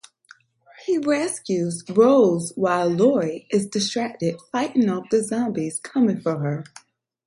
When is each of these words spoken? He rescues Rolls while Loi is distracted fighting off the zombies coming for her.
He 0.83 0.97
rescues 0.97 1.83
Rolls 1.87 2.53
while 2.55 2.89
Loi 2.89 3.45
is 3.51 3.67
distracted 3.67 4.41
fighting 4.51 4.89
off 4.89 5.11
the 5.11 5.23
zombies 5.23 5.79
coming 5.79 6.19
for 6.19 6.39
her. 6.39 6.63